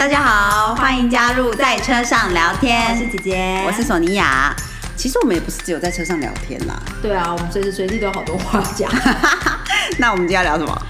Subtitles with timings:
[0.00, 2.90] 大家好，欢迎加入在车上聊天。
[2.90, 4.50] 我是姐姐，我是索尼娅。
[4.96, 6.74] 其实我们也不是只有在车上聊天啦。
[7.02, 8.90] 对啊，我们随时随地都有好多话讲。
[10.00, 10.82] 那我们今天要聊什么？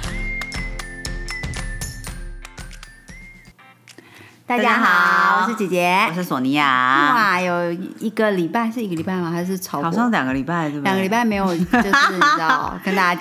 [4.46, 7.12] 大家好，我是姐姐，我是索尼娅。
[7.12, 9.28] 哇，有一个礼拜是一个礼拜吗？
[9.32, 9.82] 还是超？
[9.82, 10.84] 好像两个礼拜，对不对？
[10.84, 11.66] 两个礼拜没有，就是
[12.12, 13.20] 你知道 跟大家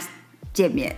[0.54, 0.96] 见面，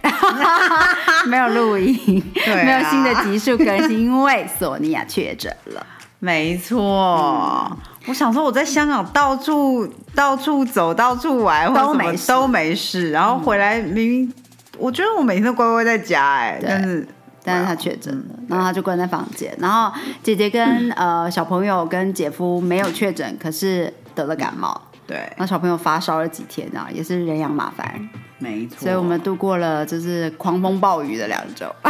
[1.28, 5.86] 没有录音，对啊没有新的集数更新，因为索尼娅确诊了。
[6.20, 7.76] 没错。
[8.08, 14.34] 我想说，我在香港到处到处走，到处玩，都没事都没事，然后回来明明，
[14.78, 17.08] 我觉得我每天都乖乖在家，哎，但是
[17.44, 19.56] 但是他确诊了，然后他就关在房间。
[19.60, 24.80] 然后姐姐跟呃小朋友跟姐夫没有确诊，可是得了感冒。
[25.08, 28.80] 对，然后小朋友发烧了几天，啊也是人仰马翻，没错。
[28.80, 31.66] 所以我们度过了就是狂风暴雨的两周。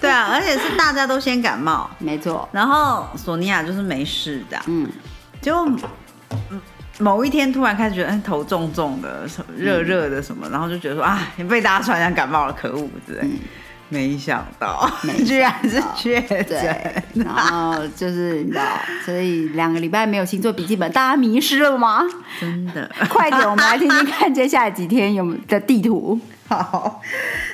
[0.00, 4.88] 对啊，而且是大家都先感冒，没错，然后索尼娅就是没事的，嗯，
[5.40, 5.66] 结果
[6.50, 6.60] 嗯
[6.98, 13.26] 某一天突然开始觉得，哎，头重重的，什么热热的什么，然后就觉得说，啊，你被大家传染感冒了，可恶之类。
[13.92, 14.88] 没想到，
[15.26, 18.64] 居然是确诊对，，然后就是你知道，
[19.04, 22.02] 所以两个礼拜没有星座笔记本，大家迷失了吗？
[22.40, 22.88] 真的。
[23.08, 26.18] 快点，我们来听听看接下来几天有的地图。
[26.48, 27.02] 好，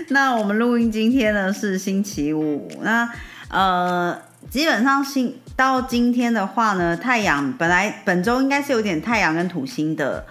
[0.09, 3.09] 那我们录音今天呢是星期五，那
[3.49, 4.17] 呃，
[4.51, 10.27] 基本上星到今天的话呢，太阳本来本周应该是有点太阳跟土星的。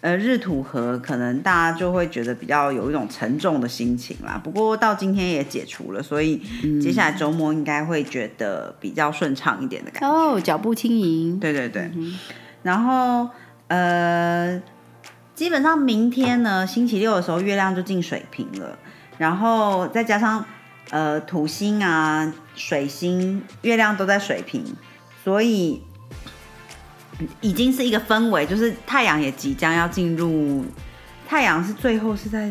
[0.00, 4.40] 呃，日土合可能大家就会觉得比较有一种沉重的心情啦。
[4.42, 6.40] 不过到今天也解除了，所以
[6.80, 10.08] 接下来周末应该会觉得比较顺畅一点的感觉。
[10.08, 11.38] 哦，脚步轻盈。
[11.38, 11.90] 对对对，
[12.62, 13.28] 然后
[13.68, 14.62] 呃，
[15.34, 18.78] 基本上明天呢，星期六的时候月亮就进水瓶了，
[19.18, 20.42] 然后再加上
[20.88, 24.64] 呃土星啊、水星、月亮都在水瓶，
[25.22, 25.82] 所以
[27.40, 30.64] 已经是一个氛围，就是太阳也即将要进入，
[31.26, 32.50] 太阳是最后是在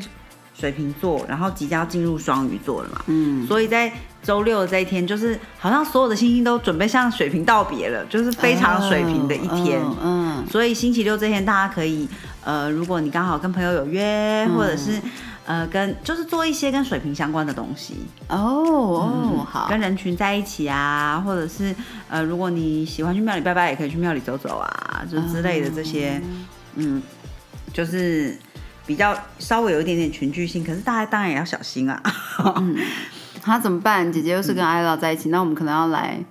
[0.54, 3.92] 水瓶座，然后即将要进入双鱼座了嘛，嗯，所以在
[4.22, 9.82] 周六的这一天，就是好像所有的星星都准备向水瓶道别了，就是非常水平的一天。
[9.82, 10.46] 嗯嗯。
[10.52, 12.06] 所以星期六这天，大家可以
[12.44, 15.02] 呃，如果你刚好跟朋友有约，或者是
[15.50, 17.96] 呃跟就是做一些跟水平相关的东西，
[18.28, 21.76] 哦哦，好，跟人群在一起啊，或者是
[22.08, 26.22] 呃，如果你喜欢去庙里拜拜，也可以去庙里走走啊，就之类的这些，
[26.76, 27.02] 嗯，
[27.74, 28.38] 就是
[28.86, 32.00] 比较稍微有一点点群聚性，可是大家当然也要小心啊。
[33.42, 34.14] 他怎么办？
[34.14, 36.24] 姐姐又是跟艾拉在一起，那我们可能要来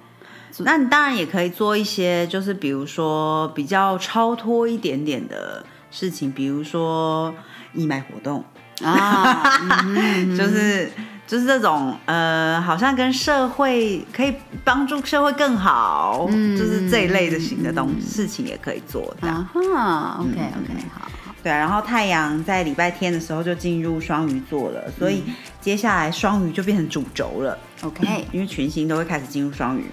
[0.58, 7.34] 那你当然也可以做一些，就是比如说比较超脱一点点的事情，比如说
[7.74, 8.44] 义卖活动，
[8.84, 10.90] 啊，嗯就是
[11.26, 14.34] 就是这种呃，好像跟社会可以
[14.64, 19.36] 帮助社会更好，就是这一类的型的东事情也可以做这样。
[19.36, 25.22] 啊哈，OK OK，好，好对啊，然后太阳在礼拜天的时候就进入双鱼座了，所以
[25.60, 27.58] 接下来双鱼就变成主轴了。
[27.82, 29.84] ，OK，因为群星都会开始进入双鱼。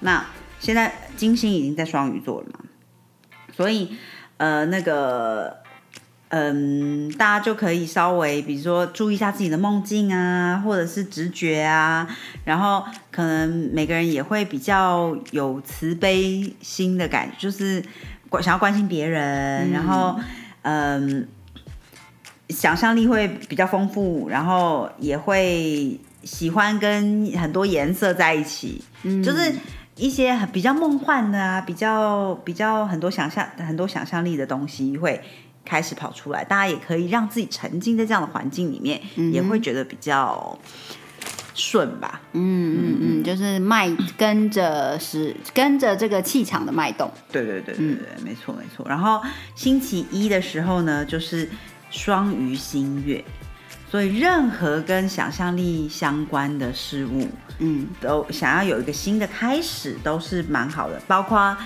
[0.00, 0.24] 那
[0.60, 2.60] 现在金星已经在双鱼座了嘛，
[3.54, 3.96] 所以
[4.36, 5.58] 呃那个
[6.36, 12.08] 嗯，大家就可以稍微比如说注意一下自己的梦境啊，或者是直觉啊，
[12.44, 17.80] 然后可能每个人也会比较有慈悲心的感觉，就是
[18.28, 20.18] 关想要关心别人，然后
[20.62, 21.28] 嗯。
[22.50, 28.84] 想象力会比较丰富，然后也会喜欢跟很多颜色在一起，
[29.24, 29.50] 就是
[29.96, 35.18] 一些很比较梦幻的啊，比较比较很多想象很多想象力的东西会
[35.64, 36.44] 开始跑出来。
[36.44, 39.00] 大家也可以让自己沉浸在这样的环境里面，
[39.32, 40.58] 也会觉得比较
[41.54, 42.20] 顺吧。
[42.32, 43.88] 嗯嗯嗯，就是脉
[44.18, 48.84] 跟着是跟着这个气场的脉动，对对对对对，没错没错。
[48.88, 49.22] 然后
[49.54, 51.48] 星期一的时候呢，就是
[51.90, 53.24] 双鱼新月，
[53.88, 57.28] 所以任何跟想象力相关的事物，
[57.60, 61.00] 嗯都想要有一个新的开始，都是蛮好的。
[61.06, 61.56] 包括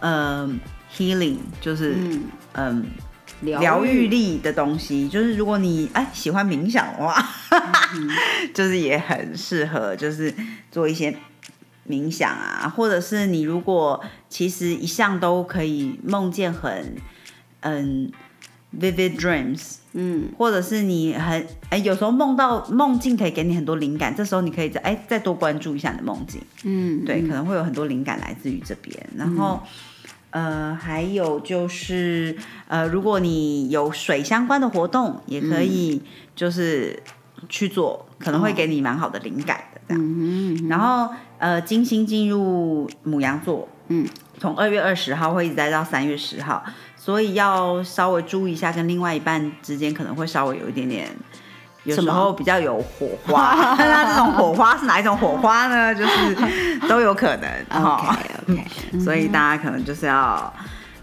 [0.00, 0.50] 呃
[0.92, 2.24] healing，就是嗯，
[2.54, 2.86] 嗯。
[3.42, 7.22] 疗疗愈力的东西，就是如果你哎喜欢冥想的话，
[8.54, 10.32] 就是也很适合，就是
[10.70, 11.14] 做一些
[11.88, 16.96] 冥想啊，或者是你如果其实一向都可以梦见很
[17.60, 18.10] 嗯
[18.80, 20.28] vivid dreams，嗯。
[20.38, 29.62] 或者是你很哎有时候梦到梦境可以给你很多灵感，这时候你可以再哎再多关注一下你的梦境，嗯，对，可能会有很多灵感来自于这边，然后。
[30.36, 32.36] 呃，还有就是，
[32.68, 36.02] 呃，如果你有水相关的活动，也可以
[36.34, 37.02] 就是
[37.48, 40.04] 去做，可能会给你蛮好的灵感的这样。
[40.04, 44.06] 嗯然后呃，金星进入母羊座，嗯，
[44.38, 46.62] 从二月二十号会一直待到三月十号，
[46.98, 51.08] 所以要稍微注意一下，跟另外一半之间可能会稍微有一点点。
[51.86, 55.94] 有时候比较有火花， 那这种火花是哪一种火花呢？
[55.94, 58.16] 就是都有可能 哈。
[58.48, 60.52] ，OK OK， 所以大家可能就是要，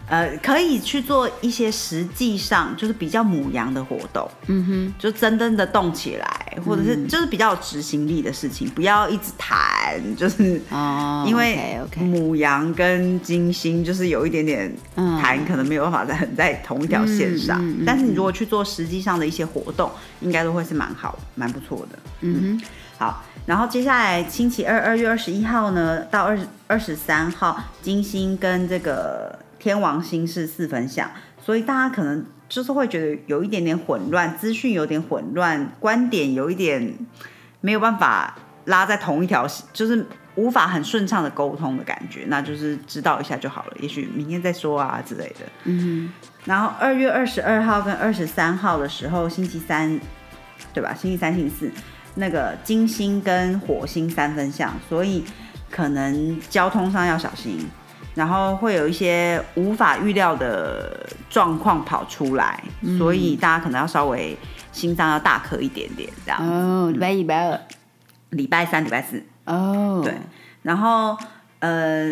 [0.07, 17.59] 呃，可以去做一些实际上就是比较母羊的活动，嗯哼，就真正的动起来，或者是就是比较有执行力的事情，不要一直谈，就是哦，因为母羊跟金星就是有一点点嗯谈，可能没有办法在很在同一条线上。
[17.85, 19.89] 但是你如果去做实际上的一些活动，
[20.19, 21.99] 应该都会是蛮好、蛮不错的。
[22.21, 22.65] 嗯哼，
[22.97, 31.09] 好，然后接下来星期二二月二十一号呢，到二二十三号，金星跟这个天王星是四分相，
[31.41, 36.93] 所以大家可能就是会觉得有一点点混乱，资讯有点混乱，观点有一点
[37.61, 40.05] 没有办法拉在同一条，就是
[40.35, 45.45] 无法很顺畅的沟通的感觉，那就是知道一下就好了，也许明天再说啊之类的。
[45.63, 46.11] 嗯
[46.43, 49.97] 然后二月二十二号跟二十三号的时候，星期三，
[50.73, 50.93] 对吧？
[50.93, 51.71] 星期三、星期四，
[52.15, 55.23] 那个金星跟火星三分相，所以
[55.71, 57.65] 可能交通上要小心，
[58.15, 62.63] 然后会有一些无法预料的状况跑出来，
[62.97, 64.37] 所以大家可能要稍微
[64.71, 66.39] 心脏要大颗一点点，这样。
[66.39, 67.59] 哦，礼拜一、礼拜二，
[68.29, 70.13] 礼拜三、礼拜四，哦，对，
[70.61, 71.17] 然后，
[71.59, 72.07] 呃，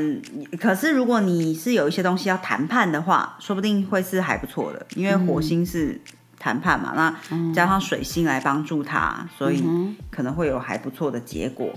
[0.59, 6.01] 可是如果你是有一些东西要谈判的话，说不定会是还不错的，因为火星是
[6.39, 9.63] 谈判嘛，那加上水星来帮助他，所以
[10.09, 11.71] 可能会有还不错的结果。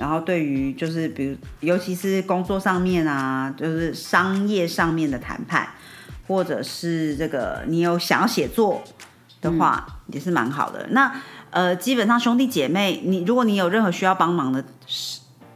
[0.00, 5.68] 然后对于就是比如，尤其是工作上面啊，就是商业上面的谈判，
[6.26, 8.82] 或者是这个你有想要写作
[9.42, 10.86] 的话，也是蛮好的。
[10.92, 11.12] 那
[11.50, 14.64] 呃，基本上兄弟姐妹，你如果你有任何需要帮忙的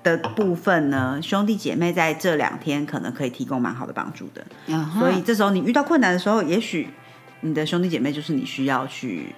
[0.03, 4.45] 的部分呢，兄弟姐妹在这两天可能可以提供蛮好的帮助的。
[4.99, 6.91] 所以这时候你遇到困难的时候，也许
[7.41, 9.35] 你的兄弟姐妹就是你需要去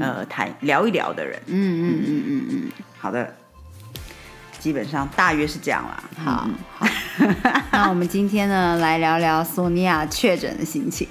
[0.00, 1.38] 呃谈聊一聊的人。
[1.46, 2.62] 嗯嗯嗯嗯嗯，
[2.98, 3.34] 好的，
[4.58, 6.02] 基本上大约是这样啦。
[6.24, 6.48] 好。
[7.72, 11.08] 那我们今天呢，来聊聊索尼娅确诊的心情。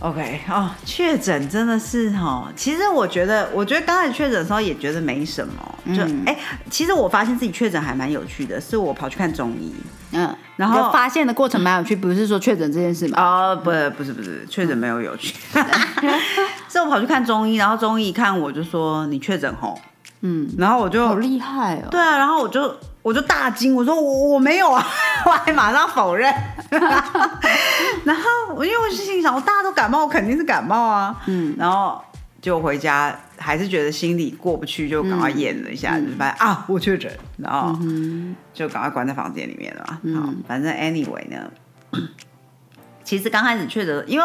[0.00, 6.36] OK，哦，确诊真的是哦，其实我觉得，我觉得刚开始确诊的时候也觉得没什么，就哎、
[6.70, 9.72] 其实我发现自己确诊还蛮有趣的，是我跑去看中医。
[10.12, 13.22] 嗯，然后就发现的过程蛮有趣，不是说确诊这件事嘛？
[13.22, 15.34] 哦，不，不是，不是，确诊没有有趣，
[16.68, 19.80] 是我跑去看中医，然后中医一看我就说你确诊吼，
[20.22, 21.88] 嗯，然后我就好厉害哦。
[21.90, 24.84] 对啊，然后我就我就大惊，我说我我没有啊，
[25.26, 26.32] 我还马上否认。
[28.04, 28.22] 然后
[28.56, 31.20] 我因为我是心里想，我大家都感冒，我肯定是感冒啊。
[31.26, 32.02] 嗯，然后
[32.40, 37.76] 就回家，还是觉得心里过不去，就赶快验了一下，就发现啊我确诊，然后
[38.54, 40.20] 就赶快关在房间里面了嘛。
[40.20, 41.50] 好，反正 anyway 呢，
[43.04, 44.24] 其实刚开始确诊，因为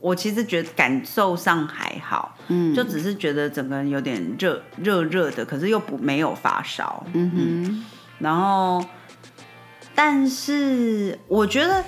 [0.00, 7.84] 我我其实觉得感受上还好，嗯就只是觉得整个人有点热热热的，可是又不没有发烧，嗯哼，
[8.18, 8.84] 然后
[9.94, 11.84] 但是我觉得。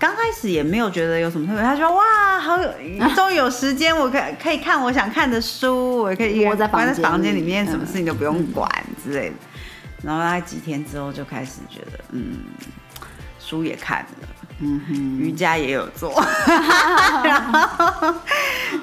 [0.00, 2.70] 刚开始也没有觉得有什么特别，他说哇，好有，
[3.16, 8.70] 终于有时间，我可以可以看我想看的书，我可以窝在房间关在房间里里面，什么嗯事情都不用管
[9.02, 9.34] 之类的。
[10.04, 12.38] 然后大概几天之后就开始觉得，嗯，
[13.40, 14.28] 书也看了，
[14.60, 16.12] 嗯哼，瑜伽也有做，
[17.24, 18.14] 然 后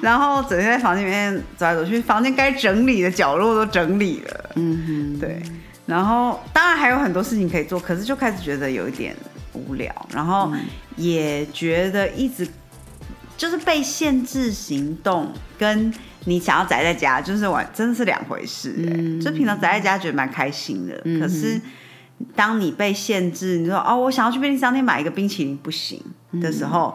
[0.00, 5.42] 然后整天在房间里面走来走去，房间该整理的角落都整理了，嗯哼，对。
[5.86, 9.14] 然后当然还有很多事情可以做，可是就开始觉得有一点
[9.52, 10.52] 无聊，然后
[10.96, 12.48] 也觉得一直
[13.36, 15.92] 就是被限制行动，跟
[16.24, 18.94] 你想要宅在家，就是玩真的是两回事、欸。
[18.96, 19.20] 嗯。
[19.20, 21.60] 就平常宅在家觉得蛮开心的，嗯可是
[22.34, 26.00] 当你被限制，你说哦，我想要去便利商店买一个冰淇淋不行
[26.40, 26.94] 的时候，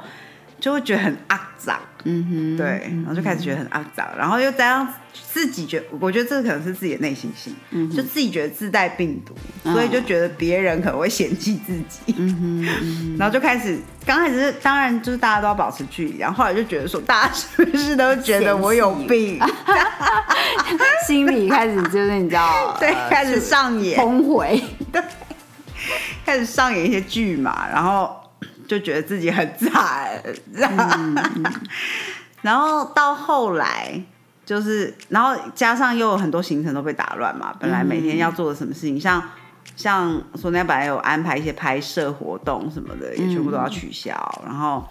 [0.61, 1.77] 就会觉得很肮脏。
[2.03, 2.65] 嗯哼，对，
[3.03, 4.93] 然后就开始觉得很肮脏，然后又加上
[5.31, 7.53] 自己觉我觉得这可能是自己的内心戏，
[7.95, 9.35] 就自己觉得自带病毒，
[9.71, 19.47] 所以就觉得别人可能会嫌弃自己，嗯哼，嗯然后就开始刚开始是当然就是大家都要保持距离，然后后来就觉得说大家是不是都觉得我有病，哼，
[21.05, 24.59] 心里开始就是你知道， 对，呃开始上演，崩毁，
[26.25, 28.19] 开始上演一些剧嘛，然后
[28.71, 30.23] 就觉得自己很惨，
[32.41, 34.01] 然后到后来
[34.45, 39.21] 就是，然后加上又有很多行程都被打乱嘛，本来每天要做的什么事情，像
[39.75, 44.87] 像索尼娅本来有安排一些拍摄活动什么的，也全部都要取消，然后。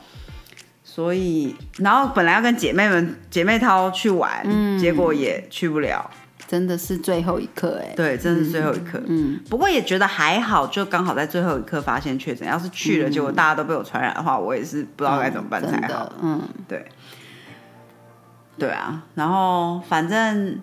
[0.82, 4.44] 所以然后本来要跟姐妹们姐妹淘去玩，
[4.76, 6.10] 结果也去不了。
[6.50, 7.94] 真的是最后一刻哎。
[7.94, 9.00] 对，真的是最后一刻。
[9.06, 12.48] 嗯，不过也觉得还好，就刚好在最后一刻发现确诊。
[12.48, 16.84] 要是去了，结果大家都被我传染的话，我也是不知道该怎么办才好嗯，对，
[18.58, 20.60] 对啊，然后反正，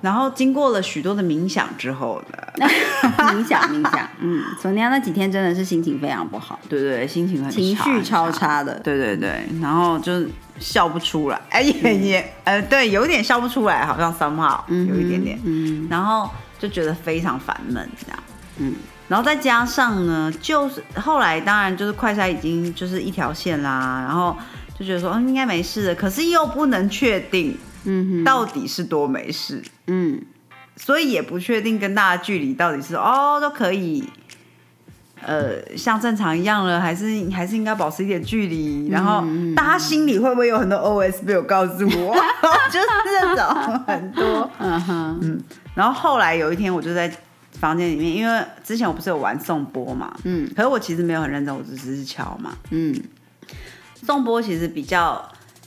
[0.00, 2.22] 然后经过了许多的冥想之后
[2.56, 2.66] 呢，
[3.18, 8.78] 冥想冥想，嗯，索尼娅那几天真的是心情非常不好，对对，心情很情绪超差的。
[8.80, 10.24] 对对对，然后就
[10.58, 15.86] 笑不出来，哎也也呃，对，有一点笑不出来，好像 somehow 有一点点，嗯。
[15.90, 18.18] 然后就觉得非常烦闷这样，
[18.58, 18.74] 嗯，
[19.08, 24.36] 然后再加上呢，就是后来当然就是快筛已经就是一条线啦，然后
[24.78, 29.64] 就觉得说嗯应该没事的，可是又不能确定嗯到底是多没事，嗯
[30.76, 34.02] 所以也不确定跟大家距离到底是哦都可以，
[35.22, 38.88] 呃，像正常一样了，还是还是应该保持一点距离。
[38.88, 39.22] 然后
[39.54, 42.14] 大家心里会不会有很多 OS 没有告诉我，
[42.72, 44.50] 就是这种很多。
[44.58, 45.42] 嗯哼，
[45.74, 47.12] 然后后来有一天，我就在
[47.58, 52.52] 房间里面，因为之前我不是有玩颂钵嘛，嗯可是我其实没有很认真，我只是敲嘛。
[52.70, 52.94] 嗯
[54.02, 55.22] 颂钵其实比较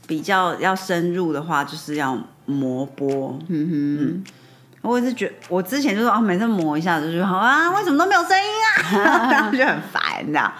[0.07, 3.39] 比较要深入的话，就是要磨波。
[3.47, 4.33] 嗯哼
[4.81, 9.29] 我也是觉我之前就说啊，每次磨一下子就说好啊，为什么都没有声音啊？
[9.31, 10.51] 然后就很烦这样。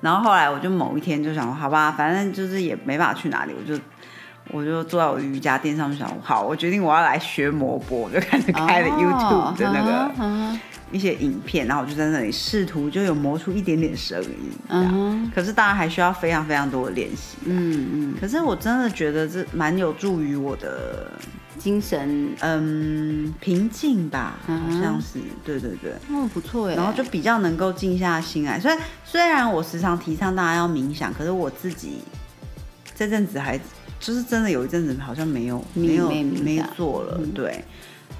[0.00, 3.80] 然后后来我就某一天就想，好吧，反正就是也没办法去哪里，我就
[4.50, 10.60] 我就坐在我的瑜伽垫上面想，好，我决定我要来学磨波，我就开始，开了哦 YouTube 的那个嗯
[10.92, 14.92] 一些影片，然后我就在那里试图就有磨出一点点声音这样。
[14.92, 17.38] 哼可是当然还需要非常非常多的练习。
[17.44, 21.10] 嗯嗯，可是我真的觉得这蛮有助于我的
[21.58, 25.92] 精神嗯平静吧，好像是，对对对。
[26.10, 28.60] 哦不错哎，然后就比较能够静下心来。
[28.60, 32.00] 虽然虽然我时常提倡大家要冥想，可是我自己
[32.94, 33.58] 这阵子还
[33.98, 37.64] 就是真的有一阵子好像没有没没有没做了，对。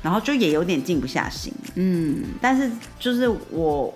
[0.03, 2.69] 然后就也有点静不下心，嗯但是
[2.99, 3.95] 就是我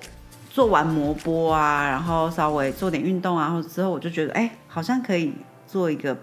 [0.48, 5.34] 做完磨波啊，然后稍微做点运动啊，或者之后我就觉得，哎，好像可以
[5.66, 6.16] 做一个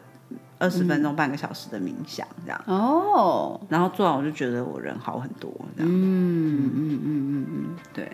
[0.57, 2.63] 二十分钟、半个小时的冥想这样。
[2.65, 5.91] 哦，然后做完我就觉得我人好很多，这样。
[5.91, 8.09] 嗯嗯嗯嗯嗯，对，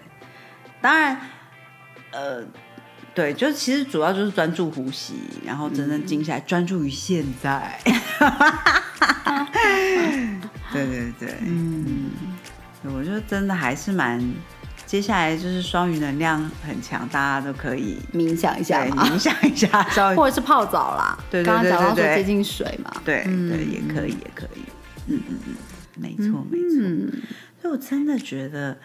[0.81, 1.21] 当然，
[2.11, 2.43] 呃，
[3.13, 5.13] 对，就其实主要就是专注呼吸，
[5.45, 7.79] 然后真正静下来，专注于现在。
[10.73, 12.11] 对对对，嗯，
[12.83, 14.21] 我觉得真的还是蛮。
[14.85, 21.15] 接下来就是双鱼能量很强，大家都可以冥想一下，冥想一下，稍微 或者是泡澡啦。
[21.29, 22.91] 对对刚刚讲到对对对说接近水嘛。
[23.05, 24.61] 对嗯对也可以也可以，
[25.05, 25.55] 嗯嗯嗯，
[25.95, 26.79] 没错没错。
[26.79, 27.11] 嗯
[27.61, 28.75] 所以我真的觉得，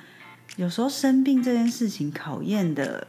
[0.56, 3.06] 有时候生病这件事情考验的，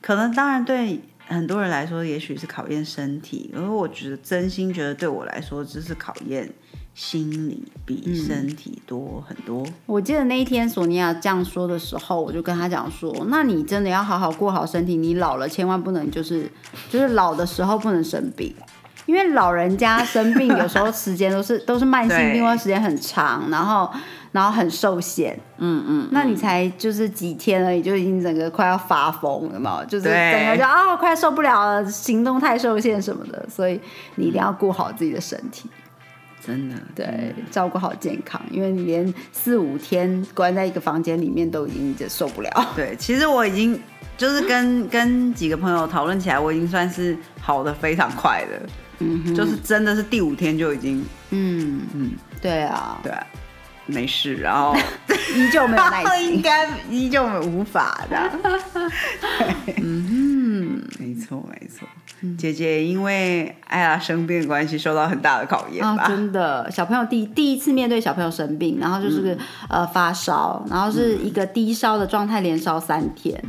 [0.00, 6.48] 可能当然对很多人来说，也许是考验身体，而我觉得真心觉得对我来说，这是考验
[6.98, 9.64] 心理比身体多很多。
[9.86, 16.50] 我记得那一天索尼娅这样说的时候，我就跟她讲说：“那你真的要好好过好身体，你老了千万不能就是
[16.90, 18.52] 就是老的时候不能生病，
[19.06, 23.88] 因为老人家生病有时候时间都是 都是慢性病，或者时间很长，然后
[24.32, 25.38] 然后很受限。
[25.58, 33.80] 嗯嗯，那你才就是几天而已，就已经整个快要发疯了嘛，就是整个就啊快受不了了，行动太受限什么的，所以
[34.16, 35.70] 你一定要顾好自己的身体。”
[36.48, 36.76] 真的。
[36.94, 42.50] 对，照顾好健康，因为你连四五天关在一个房间里面都已经就受不了。
[42.74, 43.80] 对，其实我已经
[44.16, 48.68] 就是跟 跟几个朋友讨论起来，我已经算是好的非常快的，
[49.00, 52.10] 嗯就是真的是第五天就已经嗯嗯。
[52.40, 53.26] 对啊，对啊。
[53.90, 54.76] 没事，然后
[55.34, 56.42] 依旧没有耐 应。
[56.42, 58.30] 该依旧无法的。
[59.78, 61.88] 嗯，没错，没错。
[62.36, 66.08] 姐姐因为艾拉生病的关系，受到很大的考验啊，吧？
[66.08, 69.36] 真的，小朋友第第一次面对小朋友生病，然后就是、
[69.68, 73.42] 呃发烧，然后是一个低烧的状态，连烧三天。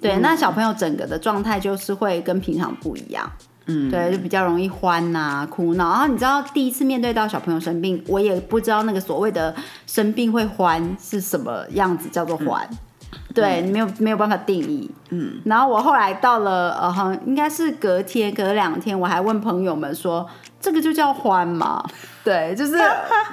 [0.00, 3.30] 对，那小朋友整个的状态就是会跟平常不一样。
[3.66, 5.90] 嗯，对，就比较容易欢呐、哭闹。
[5.90, 9.54] 然后你知道，第一次面对到小朋友生病，我也不知道那个所谓的
[9.86, 12.68] 生病会欢是什么样子，叫做欢。
[13.34, 20.28] 对你没有没有办法定义，嗯，然后我后来到了呃，好像应该是隔天隔两天，我还问朋友们说，
[20.60, 21.84] 这个就叫欢吗？
[22.24, 22.76] 对，就是，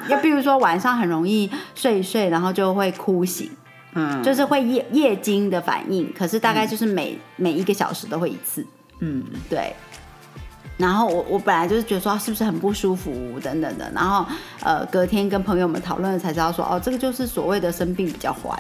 [0.08, 3.50] 也比如说晚上很容易睡一睡，然后就会哭醒，
[3.94, 8.66] 嗯，就是会夜夜惊的反应，可是大概就是每、每一个小时都会一次，
[9.00, 9.76] 嗯，对。
[10.78, 13.12] 然后我我本来就是觉得说、啊是不是很不舒服
[13.44, 14.26] 等等的，然后
[14.64, 18.58] 呃隔天跟朋友们讨论了才知道说哦这个就是所谓的生病比较缓，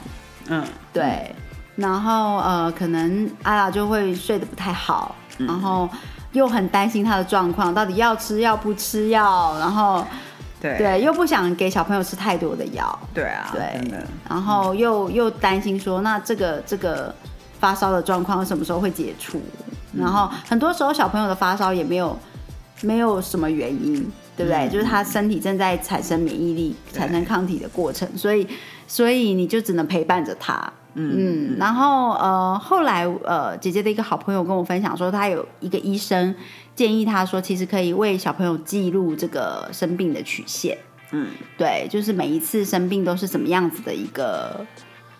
[0.49, 1.33] 嗯，对。
[1.75, 5.87] 然后呃可能阿拉就会睡得不太好，然后
[6.33, 10.05] 又很担心他的状况，到底要吃药不吃药，然后
[10.59, 10.77] 对。
[10.77, 13.81] 对又不想给小朋友吃太多的药，对啊，对，
[14.27, 17.15] 然后又又担心说，那这个这个
[17.59, 19.41] 发烧的状况什么时候会解除？
[19.93, 22.19] 然后很多时候小朋友的发烧也没有
[22.81, 23.95] 没有什么原因，
[24.35, 24.67] 对不对？
[24.69, 28.45] 就是他身体正在产生免疫力、产生抗体的过程，所以
[28.89, 30.73] 所以你就只能陪伴着他。
[30.95, 36.35] 嗯，然后呃，后来呃，姐姐的一个好朋友跟我分享说，他有一个医生
[36.75, 40.75] 建议他说，其实可以为小朋友记录这个生病的曲线。
[41.11, 41.27] 嗯，
[41.57, 44.65] 对，就是每一次生病都是什么样子的一个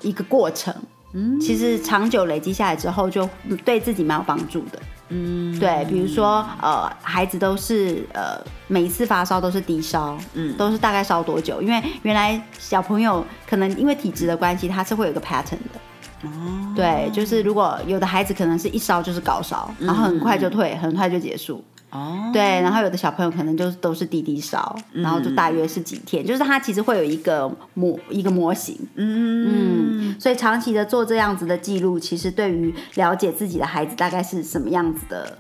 [0.01, 0.73] 一个过程。
[1.13, 3.29] 嗯，其实长久累积下来之后，就
[3.63, 4.79] 对自己蛮有帮助的。
[5.09, 11.61] 嗯，对，比如说呃，孩子都是呃每一次发烧都是低烧，嗯，都是大概烧多久？
[11.61, 15.79] 因为原来小朋友可能因为体质的关系，他是会有个 pattern 的。
[16.23, 21.63] 哦，对，就是如果有的孩子可能是一烧就是高烧，然后很快就退，很快就结束。
[21.91, 30.15] 哦，对，然后有的小朋友可能就都是低低烧，然后就大约是几天，就是它其实会有一个模一个模型，嗯。
[30.19, 35.37] 所以长期的做这样子的记录，其实对于了解自己的孩子大概是什么样子的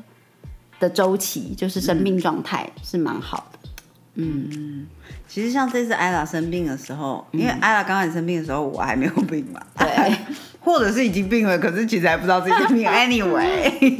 [0.79, 3.69] 的周期，就是生病状态是蛮好的。
[4.15, 4.87] 嗯。
[5.27, 10.15] 其实像这次艾拉生病的时候，因为艾拉刚开始生病的时候，我还没有病嘛，对，
[10.59, 12.83] 或者是已经病了，可是其实还不知道自己病。
[12.89, 13.97] Anyway，、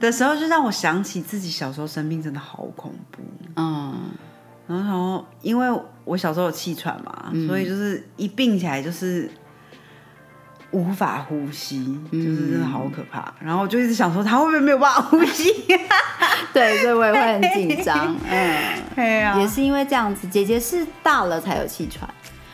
[0.00, 3.22] 的时候，就让我想起自己小时候生病真的好恐怖。
[3.56, 3.94] 嗯，
[4.66, 5.68] 然后，因为
[6.04, 9.30] 我小时候有气喘嘛，所以就是一病起来就是
[10.70, 13.32] 无法呼吸，就是真的好可怕。
[13.40, 15.52] 然后我就一直想说，他会不会没有办法呼吸？
[16.52, 18.16] 对，所以我也会很紧张。
[18.28, 18.58] 嗯，
[18.96, 22.08] 对啊、也是因为这样子，姐姐是大了才有气喘，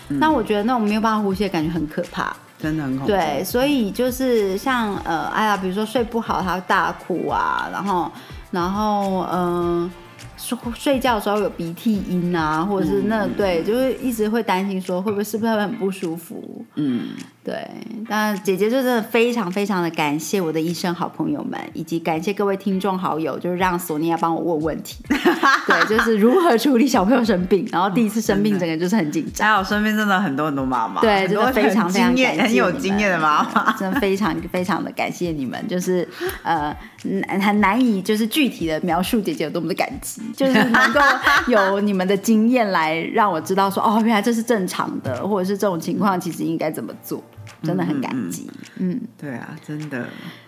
[0.09, 2.35] 那我觉得那种没有办法呼吸的感觉很可怕。
[2.59, 3.13] 真的很恐怖。
[3.13, 8.11] 对，所以就是像呃，哎呀，比如说睡不好，他会大哭啊，然后
[8.51, 9.91] 然后嗯、呃
[10.39, 16.63] 睡睡觉的时候有鼻涕音啊，或者是那、对，就是一直会担心说会不会是不是会很不舒服。
[16.75, 17.09] 嗯，
[17.47, 17.65] 对，
[18.09, 24.97] 但姐姐就真的非常非常的感谢我的医生好朋友们，以及感谢各位听众好友，就是让索尼娅帮我问问题，
[25.65, 29.49] 对，就是如何处理小朋友生病，然后第一次生病，整个就是很紧张。
[29.49, 33.73] 还有身边真的很多很多妈妈，对，很多真的非常非常经验、感谢很有经验的妈妈。
[33.75, 36.09] 真的非常非常的感谢你们，就是
[36.43, 41.00] 呃难很难以就是具体的描述姐姐有多么的感激，就是能够
[41.47, 47.23] 有你们的经验来让我知道说哦，原来这是正常的，或者是这种情况其实应该怎么做，
[47.67, 48.49] 真的很感激。
[48.76, 50.07] 嗯对啊，真的。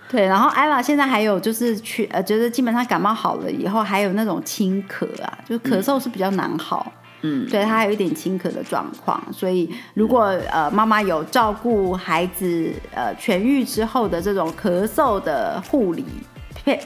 [0.09, 6.93] 对，然后艾拉现在还有就是去呃，觉得基本上感冒好了以后，还有那种轻咳啊，就是咳嗽是比较难好。
[7.23, 16.05] 嗯，对他还有一点轻咳的状况，所以如果呃妈妈有照顾孩子呃痊愈之后的这种咳嗽的护理。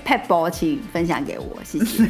[0.05, 2.09] Pet 请分享给我，谢谢。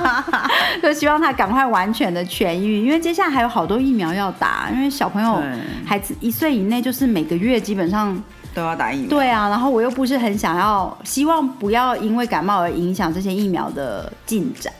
[0.82, 5.42] 就希望他赶快完全的痊愈，因为接下来还有好多疫苗要打，因为小朋友
[5.84, 8.22] 孩子一岁以内就是每个月基本上
[8.54, 9.08] 都要打疫苗。
[9.08, 14.72] 对啊，然后我又不是很想要，希望不要因为感冒而影响这些疫苗的进展，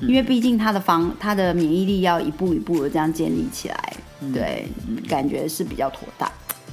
[0.00, 3.92] 因为毕竟他的防他的免疫力要一步一步的这样建立起来，
[4.32, 4.68] 对，
[5.08, 6.30] 感觉是比较妥当。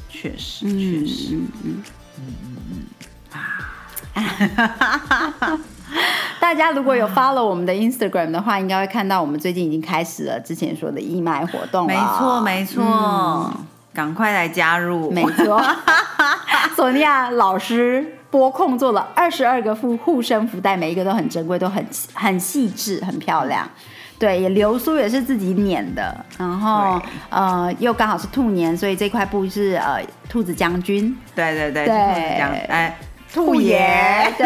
[0.09, 1.35] 确实，嗯确实。
[1.63, 1.83] 嗯
[2.45, 2.52] 嗯。
[6.39, 11.93] 大家如果有 follow 我们的 Instagram 的话，应该会看到我们最近已经开始了之前说的义卖活动了。
[11.93, 13.51] 没错，没错，
[13.93, 15.11] 赶快来加入。
[15.11, 15.61] 没错，
[16.75, 23.67] 索尼娅老师播控做了二十二个护护身符袋，每一个都很珍贵，都很很细致，很漂亮。
[24.19, 32.51] 对，也流苏也是自己捻的，然后呃又刚好是兔年，所以这块布是呃兔子将军，对对对，对就是这样。
[32.69, 32.95] 哎，
[33.33, 34.45] 兔爷，对，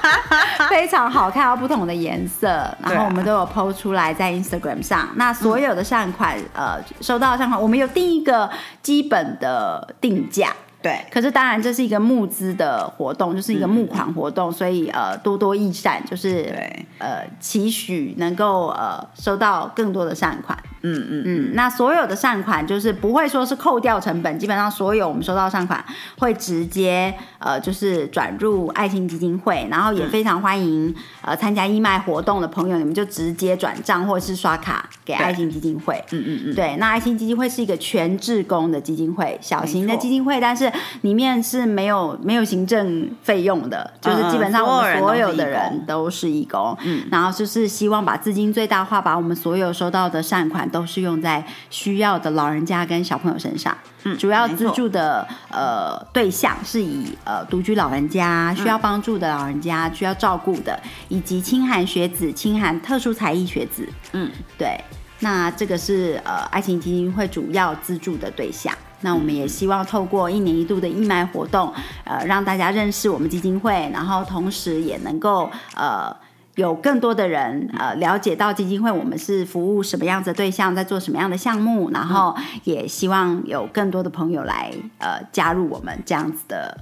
[0.70, 2.48] 非常好看，到不同的颜色，
[2.82, 5.08] 然后我们都有 PO 出来在 Instagram 上。
[5.16, 8.48] 那所有的善款，呃，收到的善款，我们有定一个
[8.82, 10.52] 基本的定价。
[10.84, 16.86] 对，可是当然这是一个募资的活动，就是一个募款活动，所以呃多多益善，就是对。
[16.98, 20.56] 呃期许能够呃收到更多的善款。
[20.86, 25.82] 嗯嗯嗯，那所有的善款就是不会说是扣掉成本，基本上所有我们收到善款
[26.18, 36.02] 会直接呃就是转入爱心基金会，然后也非常欢迎、呃参加义卖活动的朋友，你们就直接转账或者是刷卡给爱心基金会。
[36.12, 40.70] 嗯嗯嗯，对，那爱心基金会是一个全职工的基金会，小型的基金会，但是
[41.02, 64.78] 里面是没有没有行政费用的，就是基本上我们所有的人都是义工，嗯，然后就是希望把资金最大化，把我们所有收到的善款都是用在需要的老人家跟小朋友身上，嗯，主要资助的呃对象是以呃独居老人家、需要帮助的老人家、需要照顾的，以及清寒学子、清寒特殊才艺学子，嗯，对。
[65.20, 68.74] 那这个是呃爱情基金会主要资助的对象。
[69.04, 71.70] 那我们也希望透过一年一度的义卖活动，
[72.04, 76.10] 呃，让大家认识我们基金会，然后同时也能够呃
[76.54, 86.78] 有更多的人呃了解到基金会我们是服务什么样子的对象，在做什么样的项目，然后也希望有更多的朋友来呃加入我们这样子的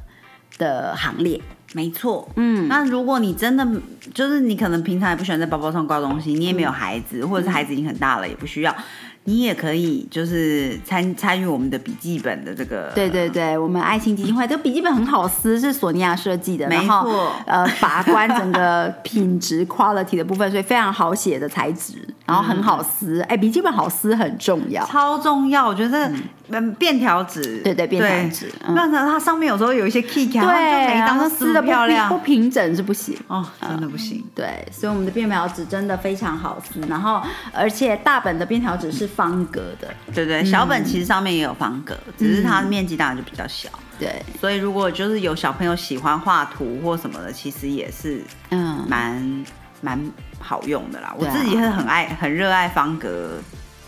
[0.57, 1.41] 的行列。
[1.75, 3.67] 没错，嗯，那如果你真的
[4.13, 8.77] 就是你可能平常也不喜欢在包包上挂东西，你也没有孩子，或者是孩子已经很大了，也不需要。
[9.25, 21.95] 你也可以就是参参与我们的笔记本的这个，对对对，我们爱心基金会这个笔记本很好撕，是索尼娅设计的，没错，呃，把关整个品质 quality 的部分，所以非常好写的材质，
[22.27, 26.75] 然后很好撕，哎，笔记本好撕很重要，超重要，我觉得嗯。
[26.79, 33.17] 便条纸，对对便条纸，那它上面有时候有一些 key 卡，对，每张都撕的漂亮，不平整是不行。
[33.27, 37.23] 哦，真的不行，对，所以我们的便条纸真的非常好撕，然后
[37.55, 39.12] 而且大本的便条纸是。
[39.15, 43.69] 方格的，对对，小本其实上面也有方格，只是它的面积当然就比较小。
[43.99, 49.45] 对，所以如果就是有小朋友喜欢画图或什么的，其实也是嗯蛮
[49.81, 51.15] 蛮好用的啦。
[51.17, 53.39] 我自己是很爱很热爱方格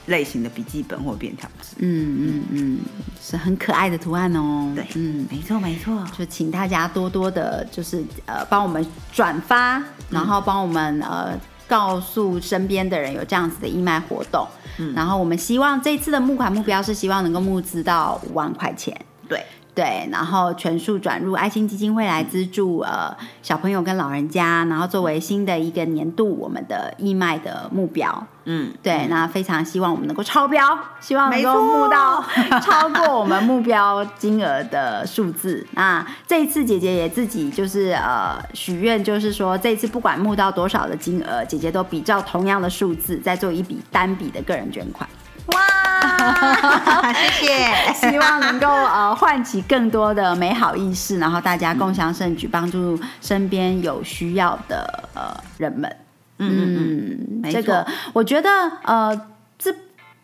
[0.07, 1.75] 类型的笔记本或便条纸。
[1.79, 2.79] 嗯嗯嗯，
[3.21, 4.71] 是很可爱的图案哦。
[4.75, 11.37] 对，嗯，没错没错，就请大家多多的，就是呃帮我们转发，然后帮我们呃。
[11.67, 14.47] 告诉身边的人有这样子的义卖活动，
[14.79, 18.99] 嗯，然后我们希望这次的募款目标是希望能够募资到五万块钱，
[19.29, 19.45] 对。
[19.75, 28.27] 对，然后全数转入爱心基金会来资助呃小朋友跟老人家，然后作为新的一个年度我们的义卖的目标。
[28.47, 32.23] 嗯，对，那非常希望我们能够超标，希望能够募到
[32.63, 35.67] 超过我们目标金额的数字。
[35.73, 45.09] 那这一次姐姐也自己就是呃许愿，就是说这一次不管募到多少的金额，姐姐都比照同样的数字再做一笔单笔的个人捐款。
[45.47, 48.11] 哇， 谢谢！
[48.11, 55.97] 希望能够呃唤起更多的美好意识，然后大家共享盛举，帮助身边有需要的呃人们。
[56.39, 58.51] 嗯嗯，这个我觉得
[58.83, 59.15] 呃
[59.59, 59.77] 自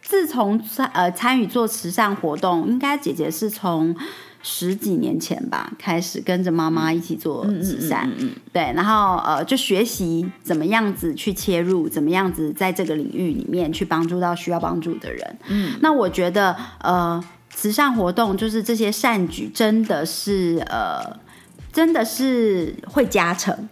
[0.03, 3.95] 自从参呃参与做慈善活动，应该姐姐是从。
[4.43, 8.11] 十几年前吧，开始跟着妈妈一起做慈善，
[8.53, 15.39] 对，然后呃，就学习怎么样子去切入，怎么样子在这个领域里面去帮助到需要帮助的人。
[15.49, 21.19] 嗯，那我觉得呃，慈善活动就是这些善举，真的是呃，
[21.71, 23.69] 真的是会加成。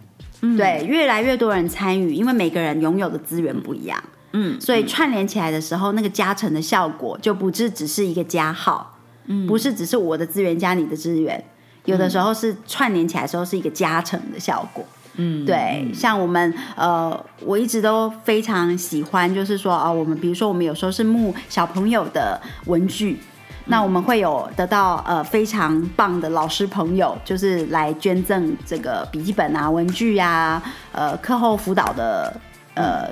[0.57, 4.01] 对，越来越多人参与，因为每个人拥有的资源不一样，
[4.35, 8.98] 嗯，所以串联起来的时候，那个加成的效果就不是只是一个加号。
[9.47, 11.43] 不是只是我的资源加你的资源，
[11.85, 14.85] 有的时候是串联起来的时候是一个加成的效果。
[15.21, 23.19] 嗯，对，像我们呃，我一直都非常喜欢，就是说啊，我们比如说我们有时候是募小朋友的文具，
[23.65, 30.63] 那我们会有得到呃非常棒的老师朋友，就是来捐赠这个笔记本啊、文具呀、
[30.93, 32.33] 呃课后辅导的
[32.75, 33.09] 呃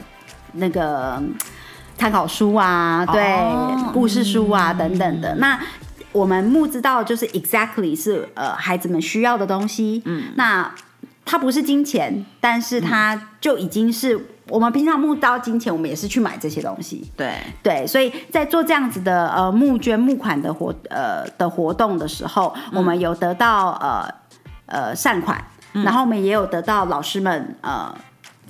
[0.52, 1.20] 那个
[1.98, 5.58] 参考书啊、对故事书啊等等的那。
[6.16, 10.74] 我们募资到就是 exactly 是呃孩子们需要的东西，嗯，那
[11.24, 17.34] 它不是金钱，但是它就已经是我们平常募到金钱，我们也是去买这些东西，对。
[17.62, 24.08] 对，所以在做这样子的呃募捐募款的活呃的活动的时候，我们有得到呃
[24.66, 27.94] 呃善款，然后我们也有得到老师们呃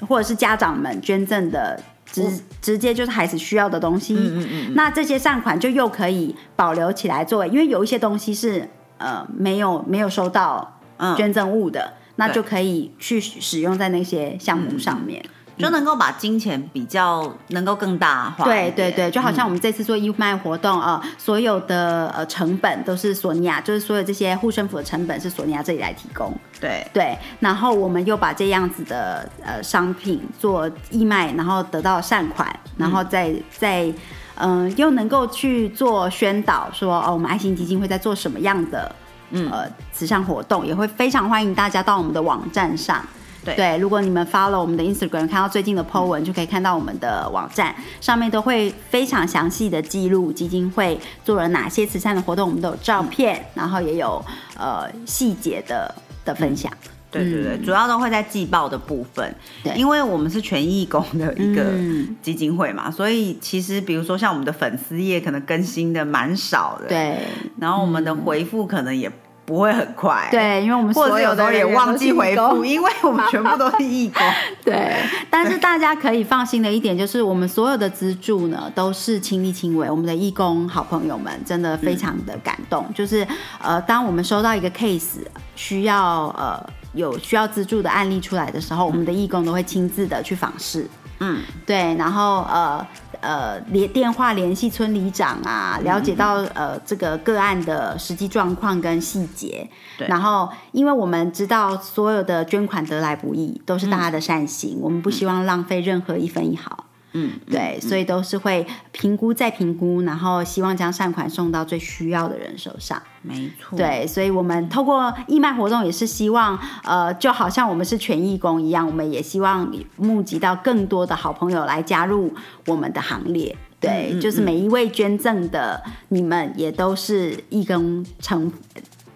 [0.09, 1.81] 或者是家长们捐赠的。
[2.11, 10.81] 直直接就是孩子需要的东西，嗯嗯嗯，那这些善款就又可以保留起来作为，因为有一些东西是呃没有没有收到
[11.16, 15.23] 捐赠物的，那就可以去使用在那些项目上面。
[15.59, 18.45] 就能够把金钱比较能够更大化。
[18.45, 26.33] 对对对，就好像我们这次做义卖活动啊，所有的呃成本都是索尼娅，就是所有这些护身符的成本是索尼娅这里来提供。
[26.61, 33.92] 对对，然后我们又把这样子的呃商品做义卖，然后得到善款，然后再再
[34.37, 38.95] 嗯又能够去做宣导，说哦我们爱心基金会在做什么样的
[39.33, 43.05] 呃慈善活动，也会非常欢迎大家到我们的网站上。
[43.54, 43.78] 对。
[43.78, 54.20] 如果你们 follow 我们的 Instagram，看到最近的 po 文，就可以看到我们的网站上面都会非常详细的记录基金会做了哪些慈善的活动，我们都有照片，然后也有
[54.59, 56.72] 呃细节的的分享。
[57.09, 59.72] 对对对，主要都会在季报的部分，对。
[59.74, 62.14] 因为我们是全义工的一个嗯。
[62.20, 67.20] 基金会嘛，所以其实比如说像我们的粉丝页可能更新的蛮少的，，对。
[67.59, 69.11] 然后我们的回复可能也
[69.46, 74.20] 不会很快，，对，因为我们所或者有时候的人也忘记回复， 因为我们全部都是义工，
[74.64, 74.96] 对，
[75.30, 82.85] 但是大家可以放心的一点就是，我们所有的资助呢都是亲力亲为，我们的义工好朋友们真的非常的感动。
[82.92, 83.26] 就是
[83.62, 85.20] 呃，当我们收到一个 case
[85.54, 86.61] 需要呃
[86.94, 90.87] 有需要资助的案例出来的时候，我们的义工都会亲自的去访视。
[91.20, 92.87] 嗯，对，然后呃
[93.20, 99.68] 呃联电话联系村里长啊，了解到呃这个个案的实际状况跟细节。
[99.98, 106.86] 对然后因为我们知道所有的捐款得来不易，都是大家的善心，我们不希望浪费任何一分一毫。
[107.18, 113.00] 嗯，对，所以都是会评估再评估，然后希望将善款送到最需要的人手上。
[113.22, 122.33] 没错，对，所以我们透过义卖活动，也是希望，呃，就好像我们是全义工一样，我们也希望募集到更多的好朋友来加入
[122.66, 123.57] 我们的行列。
[123.81, 128.52] 对，嗯嗯就是每一位捐赠的你们，也都是义工成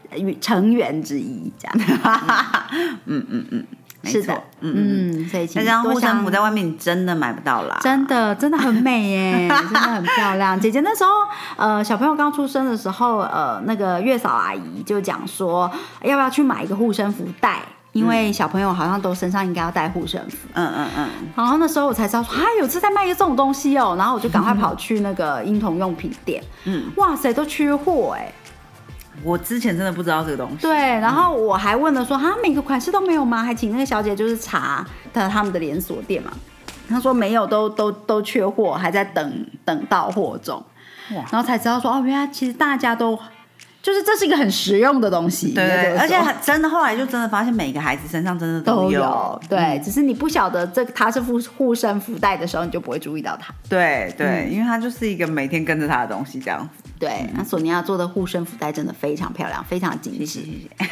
[0.09, 1.75] 呃成员之一，这样。
[3.05, 3.67] 嗯嗯嗯，
[4.03, 4.35] 没是的。
[4.35, 10.59] 错，嗯所以请那张多想护身符在外面你真的买不到啦，真的真的很美耶， 真的很漂亮。
[10.59, 11.11] 姐姐那时候，
[11.57, 15.71] 呃，小朋友刚出生的时候，呃，那个月嫂阿姨就讲说，
[16.03, 17.61] 要不要去买一个护身符带，
[17.93, 20.37] 因为小朋友好像都身上应该要带护身符。
[20.55, 28.33] 嗯嗯嗯，然后那时候我才知道说，啊，有次在卖这种东西哦，然后我就赶快跑去那个婴童用品店，嗯，哇塞，都缺货哎。
[29.23, 33.43] 我之前真的不知道这个东西，对，然后我还问了说，哈，每个款式都没有吗？
[33.43, 36.31] 还请那个小姐就是查的他们的连锁店嘛。
[36.89, 40.63] 他说没有，都都都缺货，还在等等到货中。
[41.09, 43.19] 然后才知道说，哦，原来其实大家都
[43.83, 53.55] 就是这是一个很实用的东西，对而且说还真的后来就真的发现每个孩子身上真的都有，有，对，只是你不晓得这个它是护护身符带的时候，你就不会注意到它。
[53.69, 56.69] 对对，嗯因为它就是一个每天跟着他的东西这样子。
[56.99, 60.43] 对，那索尼娅做的护身符带真的非常漂亮，非常精致。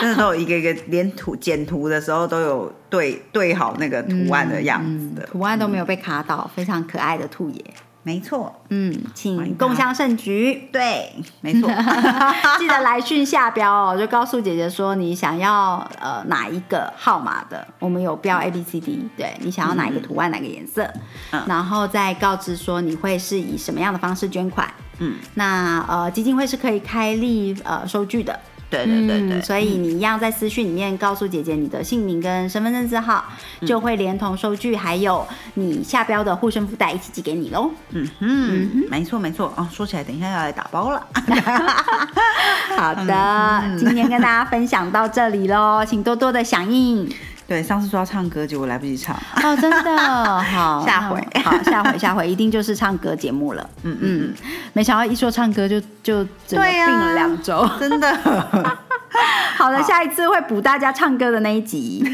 [0.00, 7.64] 真的都有一个一个连图剪图的时候都有对对好那个图案的样子的，图案都没有被卡到，非常可爱的兔爷。
[8.06, 10.68] 没错，嗯，请共襄盛举。
[10.70, 11.68] 对，没错，
[12.56, 20.88] 记得来讯下标哦，就告诉姐姐说你想要呃哪一个号码的，我们有标 A B C D，对你想要哪一个图案、哪个颜色，
[21.32, 21.42] 嗯。
[21.48, 24.72] 然后再告知说你会是以什么样的方式捐款。
[25.00, 33.24] 嗯，那呃基金会是可以开立呃收据的，对对对对，嗯所以你一样在私讯里面告诉姐姐你的姓名跟身份证字号，
[33.60, 33.66] 嗯。
[33.66, 37.70] 就会连同收据还有你下标的护身符带一起寄给你喽。
[37.90, 39.52] 嗯哼，没错没错。
[39.56, 41.06] 哦，说起来等一下要来打包了，
[42.76, 43.78] 好的，嗯。
[43.78, 47.08] 今天跟大家分享到这里喽，请多多的响应。
[47.48, 49.96] 对，上次说要唱歌，结果来不及唱，哦，真的？
[50.42, 51.24] 好，下回。
[51.44, 53.70] 好，下回下回一定就是唱歌节目了。
[53.84, 54.34] 嗯嗯，嗯，
[54.72, 57.68] 没想到一说唱歌就就整个病了两周。
[57.78, 58.12] 真的，
[59.56, 62.04] 好了，下一次会补大家唱歌的那一集，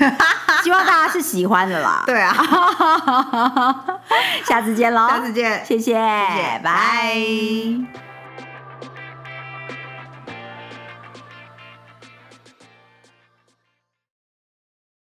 [0.63, 2.03] 希望大家是喜欢的啦。
[2.07, 2.35] 对啊，
[4.45, 8.02] 下次见喽，下次见，谢谢，谢谢，拜。